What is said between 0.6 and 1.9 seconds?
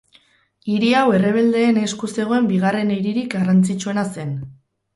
Hiri hau errebeldeen